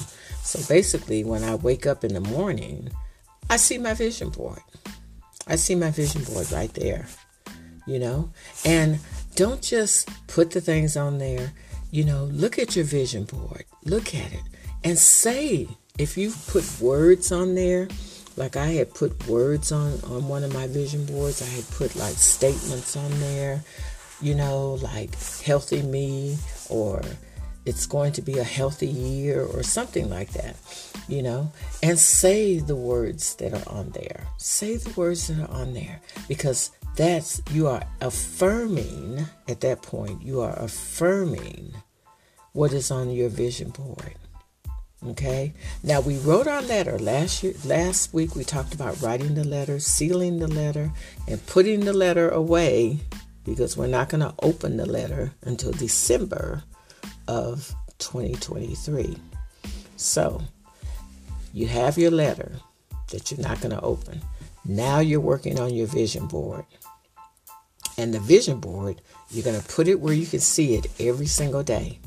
So 0.42 0.60
basically, 0.68 1.24
when 1.24 1.44
I 1.44 1.54
wake 1.54 1.86
up 1.86 2.04
in 2.04 2.14
the 2.14 2.20
morning, 2.20 2.90
I 3.48 3.56
see 3.56 3.78
my 3.78 3.94
vision 3.94 4.30
board. 4.30 4.60
I 5.46 5.56
see 5.56 5.74
my 5.74 5.90
vision 5.90 6.24
board 6.24 6.50
right 6.52 6.72
there, 6.74 7.06
you 7.86 7.98
know? 7.98 8.30
And 8.64 8.98
don't 9.34 9.62
just 9.62 10.08
put 10.28 10.50
the 10.52 10.60
things 10.60 10.96
on 10.96 11.18
there. 11.18 11.52
You 11.90 12.04
know, 12.04 12.24
look 12.24 12.58
at 12.58 12.76
your 12.76 12.84
vision 12.84 13.24
board, 13.24 13.64
look 13.84 14.14
at 14.14 14.32
it, 14.32 14.42
and 14.84 14.96
say, 14.96 15.66
if 15.98 16.16
you 16.16 16.32
put 16.46 16.64
words 16.80 17.32
on 17.32 17.56
there, 17.56 17.88
like 18.36 18.56
I 18.56 18.66
had 18.68 18.94
put 18.94 19.26
words 19.26 19.72
on, 19.72 20.00
on 20.04 20.28
one 20.28 20.44
of 20.44 20.54
my 20.54 20.68
vision 20.68 21.04
boards, 21.04 21.42
I 21.42 21.46
had 21.46 21.68
put 21.70 21.96
like 21.96 22.14
statements 22.14 22.96
on 22.96 23.10
there 23.18 23.64
you 24.20 24.34
know, 24.34 24.74
like 24.82 25.14
healthy 25.42 25.82
me 25.82 26.38
or 26.68 27.02
it's 27.66 27.86
going 27.86 28.12
to 28.12 28.22
be 28.22 28.38
a 28.38 28.44
healthy 28.44 28.86
year 28.86 29.44
or 29.44 29.62
something 29.62 30.08
like 30.08 30.30
that, 30.32 30.56
you 31.08 31.22
know, 31.22 31.52
and 31.82 31.98
say 31.98 32.58
the 32.58 32.76
words 32.76 33.34
that 33.36 33.52
are 33.52 33.72
on 33.72 33.90
there. 33.90 34.26
Say 34.38 34.76
the 34.76 34.90
words 34.98 35.28
that 35.28 35.48
are 35.48 35.54
on 35.54 35.74
there 35.74 36.00
because 36.28 36.70
that's 36.96 37.40
you 37.52 37.66
are 37.66 37.82
affirming 38.00 39.26
at 39.48 39.60
that 39.60 39.82
point, 39.82 40.22
you 40.22 40.40
are 40.40 40.58
affirming 40.58 41.74
what 42.52 42.72
is 42.72 42.90
on 42.90 43.10
your 43.10 43.28
vision 43.28 43.70
board. 43.70 44.14
Okay. 45.06 45.54
Now 45.82 46.00
we 46.00 46.18
wrote 46.18 46.46
our 46.46 46.60
letter 46.60 46.98
last 46.98 47.42
year. 47.42 47.54
Last 47.64 48.12
week 48.12 48.36
we 48.36 48.44
talked 48.44 48.74
about 48.74 49.00
writing 49.00 49.34
the 49.34 49.44
letter, 49.44 49.80
sealing 49.80 50.40
the 50.40 50.48
letter, 50.48 50.92
and 51.26 51.44
putting 51.46 51.80
the 51.80 51.94
letter 51.94 52.28
away 52.28 53.00
because 53.50 53.76
we're 53.76 53.88
not 53.88 54.08
going 54.08 54.20
to 54.20 54.32
open 54.44 54.76
the 54.76 54.86
letter 54.86 55.32
until 55.42 55.72
December 55.72 56.62
of 57.26 57.74
2023. 57.98 59.16
So, 59.96 60.40
you 61.52 61.66
have 61.66 61.98
your 61.98 62.12
letter 62.12 62.52
that 63.10 63.28
you're 63.28 63.40
not 63.40 63.60
going 63.60 63.74
to 63.74 63.80
open. 63.80 64.22
Now 64.64 65.00
you're 65.00 65.18
working 65.18 65.58
on 65.58 65.74
your 65.74 65.88
vision 65.88 66.28
board. 66.28 66.64
And 67.98 68.14
the 68.14 68.20
vision 68.20 68.60
board, 68.60 69.00
you're 69.30 69.44
going 69.44 69.60
to 69.60 69.66
put 69.66 69.88
it 69.88 69.98
where 69.98 70.14
you 70.14 70.26
can 70.26 70.38
see 70.38 70.76
it 70.76 70.86
every 71.00 71.26
single 71.26 71.64
day. 71.64 71.98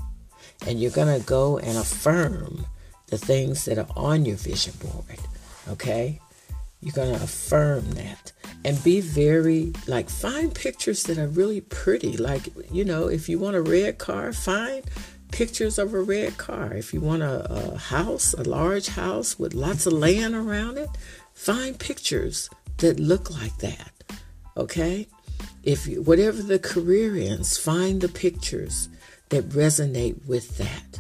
And 0.65 0.79
you're 0.79 0.91
going 0.91 1.19
to 1.19 1.27
go 1.27 1.57
and 1.57 1.77
affirm 1.77 2.65
the 3.07 3.17
things 3.17 3.65
that 3.65 3.77
are 3.77 3.89
on 3.97 4.23
your 4.23 4.38
vision 4.38 4.75
board. 4.79 5.19
Okay? 5.67 6.21
You're 6.79 6.95
going 6.95 7.13
to 7.13 7.21
affirm 7.21 7.91
that 7.91 8.31
and 8.65 8.84
be 8.84 9.01
very 9.01 9.74
like 9.88 10.10
find 10.10 10.53
pictures 10.53 11.03
that 11.03 11.17
are 11.17 11.27
really 11.27 11.62
pretty. 11.62 12.17
Like 12.17 12.50
you 12.72 12.86
know 12.86 13.08
if 13.08 13.29
you 13.29 13.39
want 13.39 13.55
a 13.55 13.62
red 13.62 13.98
car 13.98 14.34
find 14.34 14.84
pictures 15.32 15.79
of 15.79 15.93
a 15.93 16.01
red 16.01 16.38
car. 16.38 16.74
If 16.74 16.93
you 16.93 17.01
want 17.01 17.24
a, 17.24 17.51
a 17.51 17.77
house 17.77 18.34
a 18.34 18.43
large 18.43 18.88
house 18.88 19.39
with 19.39 19.53
lots 19.53 19.86
of 19.86 19.93
land 19.93 20.36
around 20.36 20.77
it 20.77 20.89
find 21.34 21.79
pictures 21.79 22.50
that 22.77 23.00
look 23.00 23.32
like 23.32 23.58
that 23.58 23.93
okay? 24.58 25.08
If 25.63 25.88
you, 25.88 26.01
whatever 26.01 26.41
the 26.41 26.60
career 26.60 27.15
is 27.15 27.58
find 27.58 28.01
the 28.01 28.10
pictures 28.10 28.89
that 29.29 29.50
resonate 29.50 30.25
with 30.27 30.58
that 30.58 31.00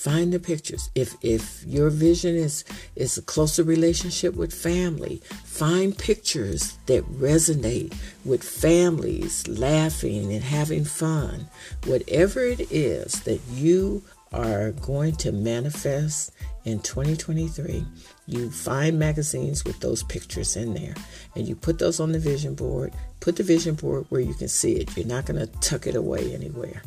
Find 0.00 0.32
the 0.32 0.40
pictures. 0.40 0.88
If 0.94 1.14
if 1.20 1.62
your 1.66 1.90
vision 1.90 2.34
is 2.34 2.64
is 2.96 3.18
a 3.18 3.22
closer 3.22 3.62
relationship 3.62 4.34
with 4.34 4.50
family, 4.50 5.20
find 5.44 5.96
pictures 5.96 6.78
that 6.86 7.04
resonate 7.04 7.94
with 8.24 8.42
families 8.42 9.46
laughing 9.46 10.32
and 10.32 10.42
having 10.42 10.86
fun. 10.86 11.50
Whatever 11.84 12.40
it 12.40 12.72
is 12.72 13.20
that 13.24 13.42
you 13.52 14.02
are 14.32 14.70
going 14.72 15.16
to 15.16 15.32
manifest 15.32 16.32
in 16.64 16.80
2023, 16.80 17.84
you 18.24 18.50
find 18.50 18.98
magazines 18.98 19.66
with 19.66 19.80
those 19.80 20.02
pictures 20.04 20.56
in 20.56 20.72
there 20.72 20.94
and 21.36 21.46
you 21.46 21.54
put 21.54 21.78
those 21.78 22.00
on 22.00 22.12
the 22.12 22.18
vision 22.18 22.54
board. 22.54 22.94
Put 23.20 23.36
the 23.36 23.42
vision 23.42 23.74
board 23.74 24.06
where 24.08 24.22
you 24.22 24.32
can 24.32 24.48
see 24.48 24.76
it. 24.76 24.96
You're 24.96 25.04
not 25.04 25.26
going 25.26 25.40
to 25.40 25.60
tuck 25.60 25.86
it 25.86 25.94
away 25.94 26.32
anywhere. 26.32 26.80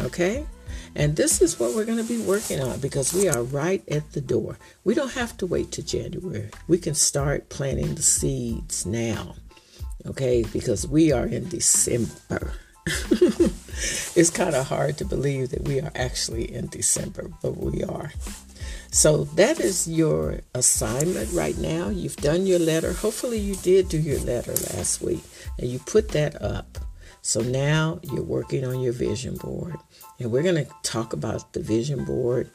Okay? 0.00 0.46
And 0.94 1.16
this 1.16 1.40
is 1.40 1.58
what 1.58 1.74
we're 1.74 1.84
going 1.84 1.98
to 1.98 2.04
be 2.04 2.22
working 2.22 2.60
on 2.60 2.78
because 2.80 3.14
we 3.14 3.28
are 3.28 3.42
right 3.42 3.82
at 3.88 4.12
the 4.12 4.20
door. 4.20 4.58
We 4.84 4.94
don't 4.94 5.12
have 5.12 5.36
to 5.38 5.46
wait 5.46 5.72
to 5.72 5.82
January. 5.82 6.50
We 6.68 6.78
can 6.78 6.94
start 6.94 7.48
planting 7.48 7.94
the 7.94 8.02
seeds 8.02 8.84
now. 8.84 9.34
Okay? 10.06 10.44
Because 10.52 10.86
we 10.86 11.12
are 11.12 11.26
in 11.26 11.48
December. 11.48 12.52
it's 12.86 14.30
kind 14.30 14.54
of 14.54 14.66
hard 14.66 14.98
to 14.98 15.04
believe 15.04 15.50
that 15.50 15.62
we 15.62 15.80
are 15.80 15.92
actually 15.94 16.52
in 16.52 16.66
December, 16.68 17.30
but 17.40 17.56
we 17.56 17.84
are. 17.84 18.12
So 18.90 19.24
that 19.36 19.58
is 19.58 19.88
your 19.88 20.40
assignment 20.54 21.32
right 21.32 21.56
now. 21.56 21.88
You've 21.88 22.16
done 22.16 22.46
your 22.46 22.58
letter. 22.58 22.92
Hopefully, 22.92 23.38
you 23.38 23.54
did 23.56 23.88
do 23.88 23.98
your 23.98 24.20
letter 24.20 24.52
last 24.74 25.00
week 25.00 25.24
and 25.58 25.68
you 25.68 25.78
put 25.78 26.10
that 26.10 26.42
up. 26.42 26.78
So 27.22 27.40
now 27.40 28.00
you're 28.02 28.22
working 28.22 28.64
on 28.64 28.80
your 28.80 28.92
vision 28.92 29.36
board. 29.36 29.76
And 30.18 30.30
we're 30.30 30.42
going 30.42 30.64
to 30.64 30.70
talk 30.82 31.12
about 31.12 31.52
the 31.52 31.60
vision 31.60 32.04
board 32.04 32.50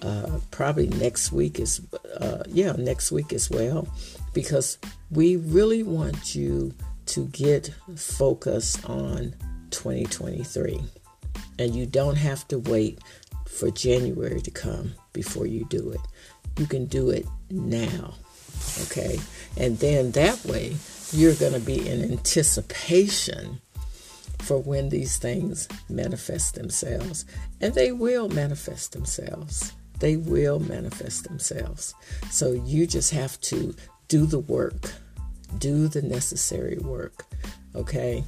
uh, 0.00 0.40
probably 0.50 0.88
next 0.88 1.30
week 1.30 1.60
is 1.60 1.80
uh, 2.20 2.42
yeah 2.48 2.72
next 2.72 3.12
week 3.12 3.32
as 3.32 3.50
well. 3.50 3.86
Because 4.32 4.78
we 5.10 5.36
really 5.36 5.82
want 5.82 6.34
you 6.34 6.74
to 7.06 7.26
get 7.26 7.72
focused 7.96 8.88
on 8.88 9.34
2023 9.70 10.80
and 11.58 11.74
you 11.74 11.86
don't 11.86 12.16
have 12.16 12.46
to 12.48 12.58
wait 12.58 13.00
for 13.46 13.70
January 13.70 14.40
to 14.40 14.50
come 14.50 14.94
before 15.12 15.46
you 15.46 15.64
do 15.66 15.90
it. 15.90 16.00
You 16.58 16.66
can 16.66 16.86
do 16.86 17.10
it 17.10 17.26
now 17.50 18.14
okay? 18.82 19.18
And 19.56 19.78
then 19.78 20.12
that 20.12 20.44
way 20.44 20.76
you're 21.12 21.34
going 21.34 21.52
to 21.52 21.60
be 21.60 21.88
in 21.88 22.10
anticipation 22.10 23.60
for 24.42 24.58
when 24.58 24.88
these 24.88 25.16
things 25.16 25.68
manifest 25.88 26.54
themselves. 26.56 27.24
And 27.60 27.74
they 27.74 27.92
will 27.92 28.28
manifest 28.28 28.92
themselves. 28.92 29.72
They 30.00 30.16
will 30.16 30.58
manifest 30.58 31.24
themselves. 31.24 31.94
So 32.30 32.52
you 32.52 32.86
just 32.86 33.12
have 33.12 33.40
to 33.42 33.74
do 34.08 34.26
the 34.26 34.40
work, 34.40 34.92
do 35.58 35.86
the 35.88 36.02
necessary 36.02 36.78
work. 36.78 37.24
Okay? 37.74 38.24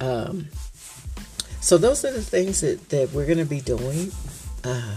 Um, 0.00 0.48
so 1.60 1.78
those 1.78 2.04
are 2.04 2.12
the 2.12 2.22
things 2.22 2.60
that, 2.60 2.88
that 2.90 3.12
we're 3.12 3.26
going 3.26 3.38
to 3.38 3.44
be 3.44 3.60
doing 3.60 4.10
uh, 4.64 4.96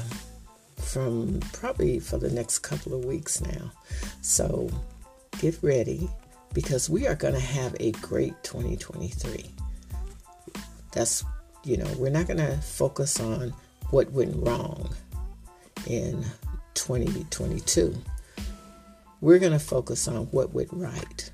from 0.76 1.40
probably 1.54 2.00
for 2.00 2.18
the 2.18 2.32
next 2.32 2.60
couple 2.60 2.94
of 2.94 3.06
weeks 3.06 3.42
now. 3.42 3.72
So 4.22 4.70
get 5.40 5.58
ready 5.62 6.10
because 6.54 6.90
we 6.90 7.06
are 7.08 7.16
going 7.16 7.36
to 7.36 7.40
have 7.40 7.76
a 7.80 7.92
great 7.92 8.34
2023. 8.44 9.57
That's, 10.92 11.24
you 11.64 11.78
know, 11.78 11.92
we're 11.98 12.10
not 12.10 12.28
going 12.28 12.38
to 12.38 12.58
focus 12.58 13.20
on 13.20 13.54
what 13.90 14.12
went 14.12 14.36
wrong 14.38 14.94
in 15.86 16.26
2022. 16.74 17.96
We're 19.22 19.40
going 19.40 19.52
to 19.52 19.60
focus 19.60 20.08
on 20.08 20.26
what 20.28 20.54
went 20.54 20.70
right. 20.72 21.32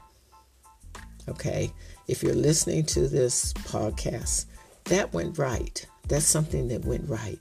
Okay? 1.28 1.72
If 2.08 2.22
you're 2.22 2.36
listening 2.36 2.86
to 2.88 3.08
this 3.08 3.54
podcast, 3.54 4.46
that 4.86 5.14
went 5.14 5.38
right. 5.38 5.86
That's 6.08 6.26
something 6.26 6.68
that 6.68 6.84
went 6.86 7.10
right. 7.10 7.40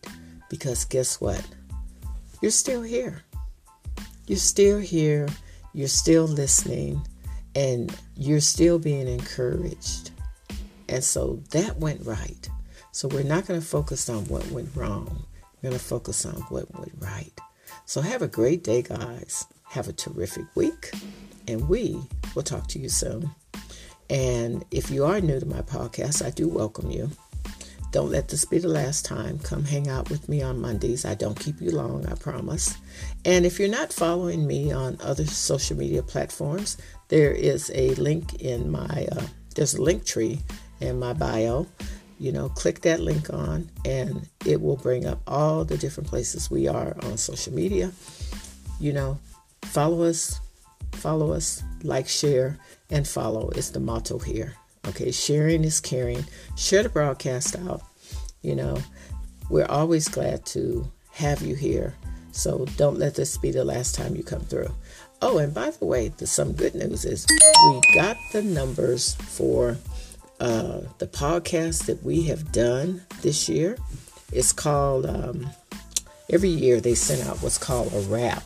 Because 0.49 0.85
guess 0.85 1.21
what? 1.21 1.45
You're 2.41 2.51
still 2.51 2.83
here. 2.83 3.23
You're 4.27 4.39
still 4.39 4.79
here. 4.79 5.29
You're 5.75 5.89
still 5.89 6.25
listening. 6.25 7.07
And 7.55 7.95
you're 8.17 8.41
still 8.41 8.79
being 8.79 9.09
encouraged. 9.09 10.12
And 10.93 11.03
so 11.03 11.43
that 11.53 11.79
went 11.79 12.05
right. 12.05 12.51
So 12.91 13.09
we're 13.09 13.23
not 13.23 13.47
going 13.47 13.59
to 13.59 13.67
focus 13.67 14.11
on 14.11 14.27
what 14.27 14.47
went 14.51 14.77
wrong. 14.77 15.25
We're 15.57 15.71
going 15.71 15.81
to 15.81 15.85
focus 15.85 16.27
on 16.27 16.35
what 16.51 16.71
went 16.79 16.93
right. 16.99 17.33
So 17.87 18.03
have 18.03 18.21
a 18.21 18.29
great 18.29 18.63
day, 18.63 18.83
guys. 18.83 19.47
Have 19.71 19.89
a 19.89 19.95
terrific 19.95 20.45
week. 20.55 20.93
And 21.49 21.67
we 21.67 21.99
will 22.35 22.43
talk 22.43 22.67
to 22.69 22.79
you 22.79 22.91
soon. 22.91 23.31
And 24.11 24.67
if 24.71 24.91
you 24.91 25.07
are 25.07 25.19
new 25.23 25.41
to 25.41 25.47
my 25.47 25.63
podcast, 25.63 26.23
I 26.23 26.29
do 26.29 26.47
welcome 26.47 26.91
you. 26.91 27.11
Don't 27.91 28.11
let 28.11 28.29
this 28.29 28.45
be 28.45 28.59
the 28.59 28.69
last 28.69 29.07
time. 29.07 29.39
Come 29.39 29.65
hang 29.65 29.89
out 29.89 30.11
with 30.11 30.29
me 30.29 30.43
on 30.43 30.61
Mondays. 30.61 31.07
I 31.07 31.15
don't 31.15 31.41
keep 31.41 31.63
you 31.63 31.71
long, 31.71 32.05
I 32.05 32.17
promise. 32.17 32.77
And 33.25 33.47
if 33.47 33.59
you're 33.59 33.69
not 33.69 33.95
following 33.95 34.47
me 34.47 34.73
on 34.73 34.99
other 35.01 35.25
social 35.25 35.79
media 35.79 36.03
platforms, 36.03 36.77
there 37.09 37.33
is 37.33 37.71
a 37.75 37.95
link 37.95 38.43
in 38.43 38.71
my 38.71 39.09
uh, 39.13 39.27
there's 39.55 39.75
a 39.75 39.79
Linktree 39.79 40.41
in 40.83 40.99
my 40.99 41.12
bio. 41.12 41.66
You 42.18 42.33
know, 42.33 42.49
click 42.51 42.83
that 42.83 43.01
link 43.01 43.33
on 43.33 43.68
and 43.85 44.29
it 44.47 44.61
will 44.61 44.77
bring 44.77 45.07
up 45.07 45.21
all 45.27 45.64
the 45.64 45.77
different 45.77 46.09
places 46.09 46.51
we 46.51 46.68
are 46.68 46.95
on 47.03 47.16
social 47.16 47.53
media. 47.53 47.92
You 48.79 48.92
know, 48.92 49.18
follow 49.64 50.03
us, 50.03 50.40
follow 50.92 51.33
us, 51.33 51.62
like, 51.83 52.09
share, 52.09 52.59
and 52.90 53.09
follow 53.09 53.51
is 53.51 53.73
the 53.73 53.81
motto 53.81 54.18
here. 54.18 54.55
Okay, 54.87 55.11
sharing 55.11 55.64
is 55.64 55.81
caring. 55.81 56.25
Share 56.57 56.83
the 56.83 56.88
broadcast 56.88 57.57
out. 57.57 57.83
You 58.42 58.57
know, 58.57 58.79
we're 59.49 59.66
always 59.66 60.09
glad 60.09 60.45
to 60.47 60.90
have 61.12 61.42
you 61.42 61.55
here. 61.55 61.95
So 62.33 62.66
don't 62.77 62.99
let 62.99 63.14
this 63.14 63.37
be 63.37 63.51
the 63.51 63.64
last 63.64 63.95
time 63.95 64.16
you 64.16 64.23
come 64.23 64.40
through. 64.40 64.73
Oh, 65.21 65.38
and 65.38 65.55
by 65.55 65.71
the 65.71 65.85
way, 65.85 66.09
the, 66.09 66.27
some 66.27 66.53
good 66.53 66.75
news 66.75 67.05
is 67.05 67.27
we 67.29 67.81
got 67.95 68.16
the 68.33 68.42
numbers 68.42 69.14
for 69.14 69.77
uh, 70.43 70.81
the 70.99 71.07
podcast 71.07 71.87
that 71.87 72.03
we 72.03 72.23
have 72.25 72.51
done 72.51 73.01
this 73.21 73.49
year. 73.49 73.79
It's 74.33 74.53
called, 74.53 75.07
um, 75.07 75.49
every 76.31 76.49
year 76.49 76.81
they 76.81 76.97
send 76.97 77.29
out 77.29 77.41
what's 77.43 77.59
called 77.59 77.93
a 77.95 78.01
wrap. 78.01 78.43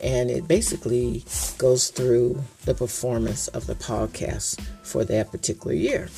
And 0.00 0.28
it 0.28 0.48
basically 0.48 1.24
goes 1.56 1.90
through 1.90 2.42
the 2.64 2.74
performance 2.74 3.46
of 3.48 3.68
the 3.68 3.76
podcast 3.76 4.60
for 4.82 5.04
that 5.04 5.30
particular 5.30 5.72
year. 5.72 6.08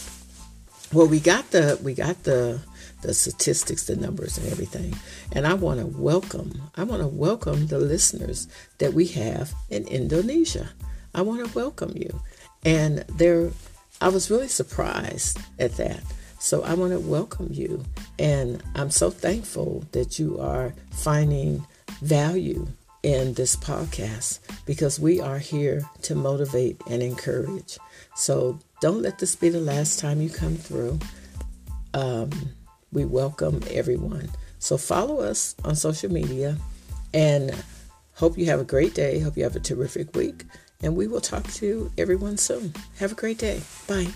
Well, 0.94 1.06
we 1.06 1.20
got 1.20 1.50
the 1.50 1.78
we 1.82 1.92
got 1.92 2.24
the 2.24 2.60
the 3.02 3.12
statistics, 3.12 3.84
the 3.84 3.96
numbers, 3.96 4.38
and 4.38 4.50
everything. 4.50 4.96
And 5.32 5.46
I 5.46 5.52
want 5.52 5.78
to 5.78 5.86
welcome 5.86 6.62
I 6.74 6.84
want 6.84 7.02
to 7.02 7.06
welcome 7.06 7.66
the 7.66 7.78
listeners 7.78 8.48
that 8.78 8.94
we 8.94 9.06
have 9.08 9.52
in 9.68 9.86
Indonesia. 9.88 10.70
I 11.14 11.20
want 11.20 11.46
to 11.46 11.54
welcome 11.54 11.92
you, 11.94 12.22
and 12.64 13.04
they're 13.16 13.50
I 14.00 14.08
was 14.08 14.30
really 14.30 14.48
surprised 14.48 15.38
at 15.58 15.76
that. 15.76 16.02
So 16.38 16.62
I 16.62 16.74
want 16.74 16.92
to 16.92 17.00
welcome 17.00 17.48
you. 17.50 17.84
And 18.18 18.62
I'm 18.76 18.90
so 18.90 19.10
thankful 19.10 19.84
that 19.90 20.20
you 20.20 20.38
are 20.38 20.72
finding 20.92 21.66
value 22.00 22.68
in 23.02 23.34
this 23.34 23.56
podcast 23.56 24.38
because 24.66 25.00
we 25.00 25.20
are 25.20 25.38
here 25.38 25.82
to 26.02 26.14
motivate 26.14 26.80
and 26.88 27.02
encourage. 27.02 27.78
So 28.14 28.60
don't 28.80 29.02
let 29.02 29.18
this 29.18 29.34
be 29.34 29.48
the 29.48 29.60
last 29.60 29.98
time 29.98 30.20
you 30.20 30.30
come 30.30 30.54
through. 30.54 31.00
Um, 31.94 32.30
we 32.92 33.04
welcome 33.04 33.62
everyone. 33.70 34.30
So 34.60 34.76
follow 34.78 35.20
us 35.20 35.56
on 35.64 35.74
social 35.74 36.12
media 36.12 36.56
and 37.12 37.52
hope 38.14 38.38
you 38.38 38.46
have 38.46 38.60
a 38.60 38.64
great 38.64 38.94
day. 38.94 39.18
Hope 39.18 39.36
you 39.36 39.42
have 39.42 39.56
a 39.56 39.60
terrific 39.60 40.14
week 40.14 40.44
and 40.82 40.96
we 40.96 41.06
will 41.06 41.20
talk 41.20 41.44
to 41.54 41.90
everyone 41.98 42.36
soon. 42.36 42.74
Have 42.98 43.12
a 43.12 43.16
great 43.16 43.38
day. 43.38 43.62
Bye. 43.86 44.08